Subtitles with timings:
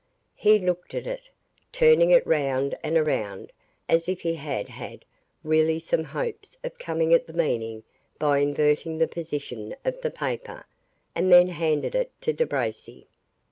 [0.33, 1.29] He looked at it,
[1.71, 3.51] turning it round and round
[3.87, 5.05] as if he had had
[5.43, 7.83] really some hopes of coming at the meaning
[8.17, 10.65] by inverting the position of the paper,
[11.13, 13.09] and then handed it to De Bracy.